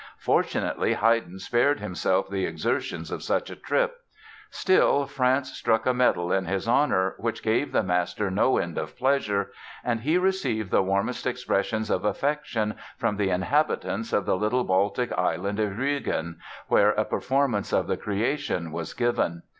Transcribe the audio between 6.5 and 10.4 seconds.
honor, which gave the master no end of pleasure; and he